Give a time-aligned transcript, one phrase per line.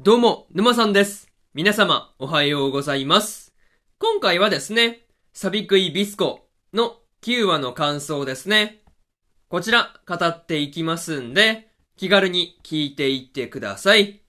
[0.00, 1.26] どうも、沼さんです。
[1.54, 3.52] 皆様、おはようございます。
[3.98, 5.00] 今回はですね、
[5.32, 8.84] サビクイビスコの9話の感想ですね。
[9.48, 14.22] こちら、語っていきますんで、気軽に聞いていってください。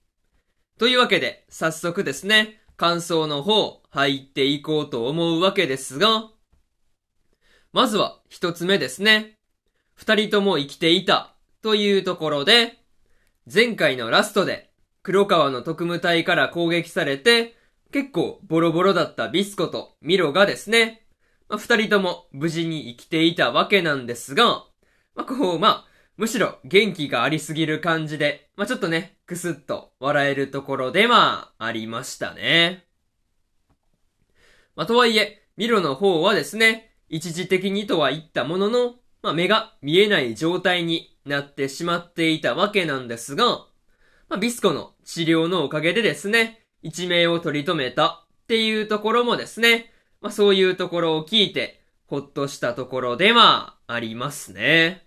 [0.76, 6.30] というわけで、早速ですね、感想の方、入っていこうと思うわけですが、
[7.72, 9.38] まずは、一つ目ですね。
[9.94, 12.80] 二人とも生きていた、というところで、
[13.46, 14.69] 前回のラストで、
[15.02, 17.56] 黒川の特務隊から攻撃されて、
[17.92, 21.06] 結構ボロボロだったビスコとミロがですね、
[21.48, 24.64] まあ、二人とも無事に生きていたわけなんですが、
[25.14, 25.84] まあ、こう、まあ、
[26.16, 32.84] むしろ元気がありすぎる感じで、まあ、ちょっとね、くすっと笑えるところでまあ、ありましたね。
[34.76, 43.66] まあ、とはいえ、ミロの方はですね、一時的にとは言ったものの、まあ、目が見えない状態になってしまっていたわけなんですが、
[44.30, 55.04] まあ、ビスコの治療のおかげでですね、一命を取り留めたっていうところもですね、まあ、そういうところを聞いて、ほっとしたところではありますね。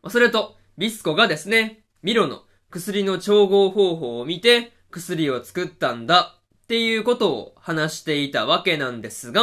[0.00, 9.42] まあ、それと、ビスコがですね、ミロの薬の調合方法を見て、薬を作ったんだっていうことを話していたわけなんですが、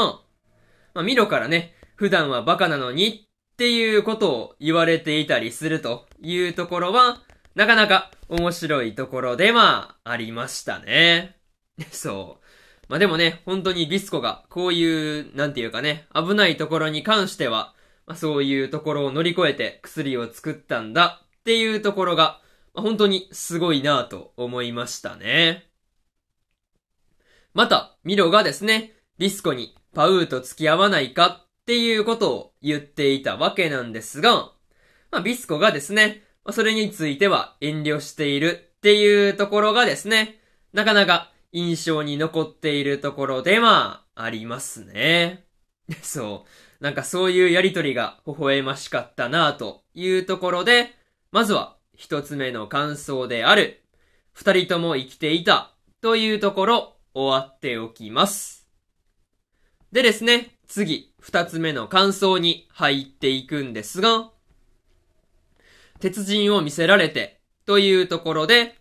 [0.94, 7.22] まあ、ミロからね、普段はバカなのにっていうことを言われていたりするというところは、
[7.58, 11.40] なかなか面白いところではありましたね。
[11.90, 12.46] そう。
[12.88, 17.74] まあ、でもね、本当にビスコがこういう、なんていうかね、危ないところに関しては、
[18.06, 22.42] まあ、そういうところを乗り越えて薬を作ったんだっていうところが、
[22.76, 25.68] まあ、本当にすごいなぁと思いましたね。
[27.56, 34.52] また、ミロがですね、ビスコにパウーと付き合わないかっていうことを言っていたわけなんですが、
[35.10, 40.40] まあ、ビスコがですね、まあ、それについては遠慮しているっていうところがですね、
[40.72, 45.46] なかなか印象に残っているところではありますね。
[46.02, 46.46] そ
[46.80, 46.84] う。
[46.84, 50.96] なんかそういうやりとりが微笑ましかったなというところで、
[51.34, 53.84] まずは一つ目の感想である、
[54.32, 58.70] 二人とも生きていたというところ終わっておきます。
[59.92, 64.32] でですね、次、二つ目の感想に入っていくんですが、
[66.00, 68.76] 鉄人を見せられてというところで、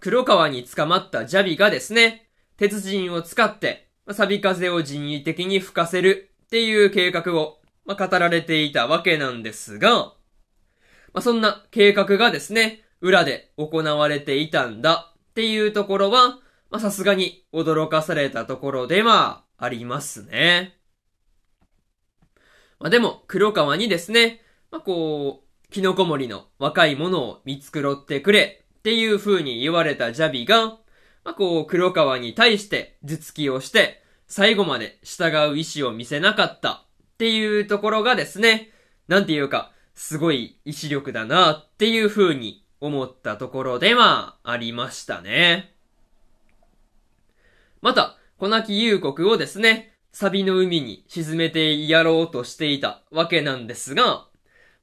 [0.00, 10.14] 黒川に捕まったジャビがですね、鉄人を使って、サビ風を人為的に吹かせるっていう計画を、まあ、語られていたわけなんですが、
[11.12, 16.38] まあ、そんな計画がですね、裏で行われていたんだっていうところは、
[16.70, 20.76] ま、さすがに驚かされたところではありますね。
[22.78, 25.43] まあ、でも、黒川にですね、まあ、こう、
[25.74, 30.66] キノコ森の若い者を見繕ってくれっていう風に言われたジャビが、
[31.24, 38.70] まあ、こう、黒川に対して頭突きをして、最後まで従う意志を見せなかったっていうところがですね、
[39.08, 45.74] なんていうか、すごい意志力だなっていう風に思ったところではありましたね。
[47.82, 54.28] また、小泣き幽国をですね、サビの海に沈めてやろうとしていたわけなんですが、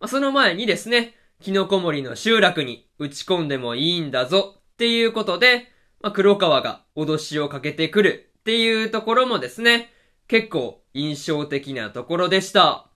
[0.01, 5.67] まあ、その前にですね、キノコ森の集落に打ち込んでもいいんだぞっていうことで、
[6.01, 9.91] まあ、黒川が脅しをかけてくるっていうところもですね、
[10.27, 12.89] 結構印象的なところでした。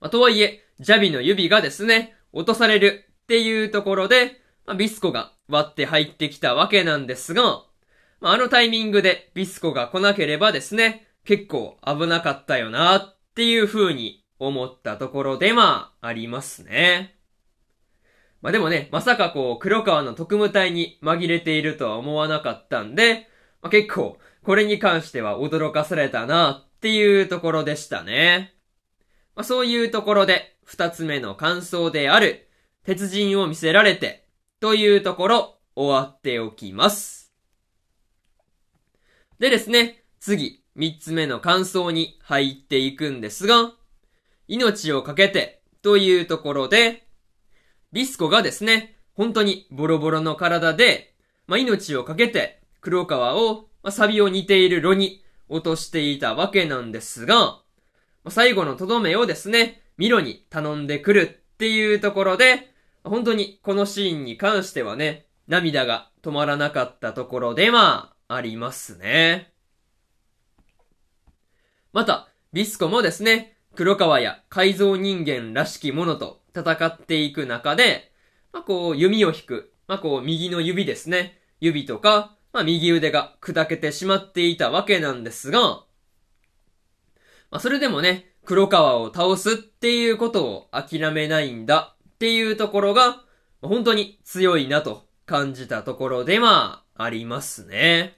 [0.00, 7.62] まあ、とはいえ、ジャビの指がですね、落とされるっていうところで、まあ、ビスコが割って入ってきたわけなんですが、
[8.20, 17.16] まあ、あのタイミングでビスコが来なければですね、結構危なかったよなっていう風に思ったところでまあ、ありますね。
[18.40, 23.28] まあでもね、まさかこう、黒川の特務隊に紛れているとは思わなかったんで、
[23.60, 28.54] まあ、結構、これに関しては驚かされたなっていうところでしたね。
[29.36, 32.48] まあそういうところで、二つ目の感想である、
[32.84, 34.26] 鉄人を見せられて、
[34.60, 37.32] というところ、終わっておきます。
[39.38, 43.72] でですね、次、三つ目の感想に入っていくんですが、
[44.52, 47.06] 命をかけて、というところで、
[47.90, 51.14] ビスコがですね、本当にボロボロの体で、
[51.46, 57.62] まあ、命をかけて、黒川を、まあ、サビを似ている炉に落としていたわけなんですが、ま
[58.24, 62.74] あ、最後のとどめをですね、ミロに頼んでくるっていうところで、
[63.04, 69.50] 本当にこのシーンに関してはね、涙が止まらなかったところでまあ、ありますね。
[71.94, 78.12] また、ビスコもですね、黒川や改造人間らしきものと戦っていく中で、
[78.52, 81.38] まあ、こう、弓を引くまあこう、右の指ですね。
[81.60, 85.84] 指とか、まあ右腕が砕けてしまっていたわけなんですが、ま
[87.50, 93.22] あそれでもね、黒川を倒すっていうことを諦めないんだっていうところが、
[93.60, 98.16] 本当に強いなと感じたところでまあ、ありますね。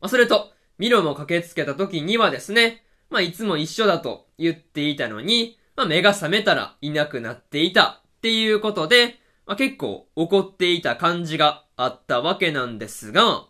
[0.00, 13.46] まあそれと、ミロも駆けつけた時にはですね、まあいつも一緒だと言っていたのに、まあ目が覚めたらいなくなっていたっていうことで、まあ結構怒っていた感じがあったわけなんですが、ま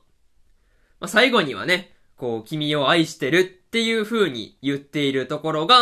[1.01, 5.79] あ最後にはね、こう君を愛してるっていう風に言っているところが、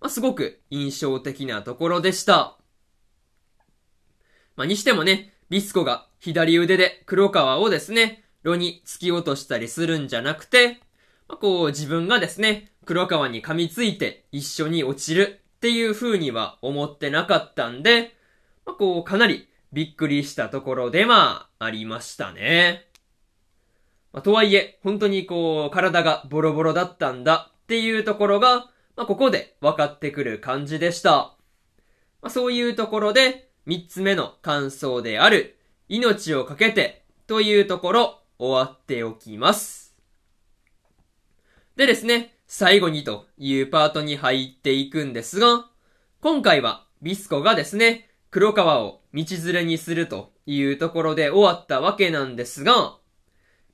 [0.00, 2.56] まあすごく印象的なところでした。
[4.56, 10.80] まあにしてもね、ビスコが左腕で黒川をですね、炉に突き落としたりするんじゃなくて、
[11.28, 18.14] まあ、こう自分がですね、黒川に噛みついて一緒に落ちるっていう風には思ってなかったんで、
[18.64, 22.86] まあ、こうかなりびっくりしたところでまあ、ありましたね。
[24.12, 31.36] まあ、とはいえ、本当にこう、体がボロボロだったんだっていうところが、まあ、ここで分かってくる感じでした。
[32.20, 35.56] まあ、そういうところで、三つ目の感想である、
[35.88, 39.94] 命をかけてというところ、終わっておきます。
[41.76, 45.66] でですね、最後にというパートに入っていくんですが、
[46.20, 52.96] 今回はビスコがですね、黒川を道連れにするというところで終わったわけなんですが、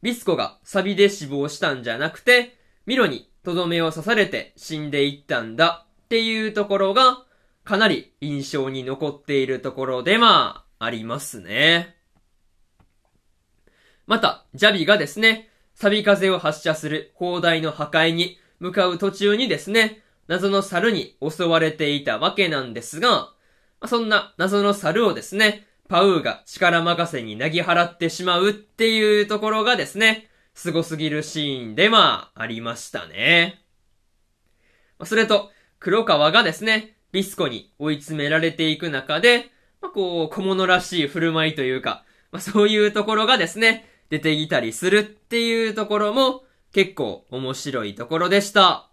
[0.02, 7.25] ビスコがサビで死亡したんじゃなくて、ミロにとどめを刺されて死んでいったんだっていうところが、
[7.64, 11.96] かなり印象に残っているところでまあ、ありますね。
[14.06, 23.32] また、ジャビがですね、サビ風を発射する砲台の破壊に向かう途中にですね、謎の猿に襲われていたわけなんですが、
[23.86, 33.62] そんな謎の猿をですね、パウーが力任せに投げ払ってしまうっていうところがですね、凄すぎるシーンでまあ、りましたね。
[35.04, 39.50] それと、黒川がですね、ビスコに追い詰められていく中で、
[39.80, 46.44] まあ、こう、小物らしい振る舞いというか、まあ、そういうところがですね、出てきたりするっていうところも
[46.76, 48.90] 結構面白いところでした。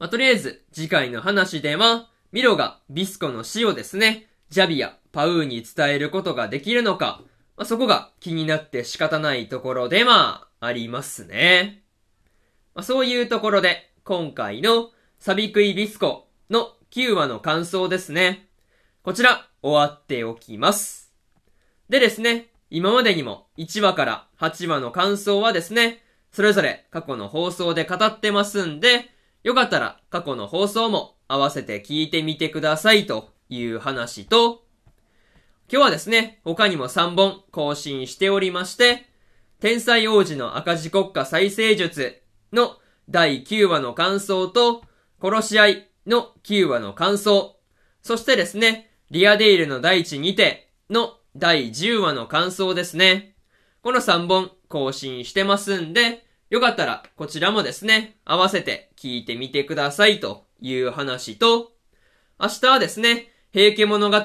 [0.00, 7.22] まあ、とりあえず次回の話では、ミロがビスコの死をですね、ジャビやパウーに伝えることができるのか、
[7.56, 11.84] まあ、そこが気になって仕方ないところでまあ、ありますね。
[12.74, 14.90] まあ、そういうところで、今回の
[15.20, 18.48] サビクイビスコの9話の感想ですね。
[19.04, 21.14] こちら、終わっておきます。
[21.88, 26.02] でですね、今までにも1話から8話の感想はですね、
[26.32, 29.10] それぞれ過去の放送で語ってますんで、
[29.42, 34.64] よかったら過去の放送も合わせて聞いてみてくださいという話と、
[35.72, 39.06] 今日はですね、他にも3本更新しておりまして、
[39.60, 42.76] 天才王子の赤字国家再生術の
[43.08, 44.82] 第9話の感想と、
[45.22, 47.56] 殺し合いの9話の感想、
[48.02, 53.34] そしてですね、リアデイルの第一にての第10話の感想ですね。
[53.82, 61.72] この3本更新してますんで、よかったらこちらもですね、合わせて聞いてみてくださいという話と、
[62.40, 64.22] 明日はですね、平家物語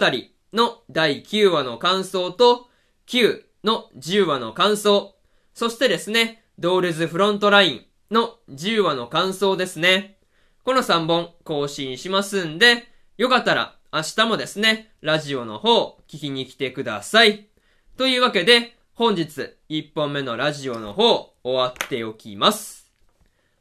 [0.54, 2.70] の第9話の感想と、
[3.08, 5.16] 9の10話の感想、
[5.54, 10.18] そしてですね、ドールズフロントラインの10話の感想ですね。
[10.64, 12.88] この3本更新しますんで、
[13.18, 17.48] よかったら明日もですね、ラジオの方、聞きに来てください。
[17.96, 22.92] というわけで、本日、1本目のラジオの方、終わっておきます。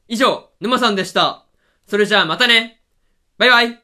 [0.08, 1.46] 以上、沼さんでした。
[1.86, 2.80] それじゃあまたね
[3.38, 3.83] バイバイ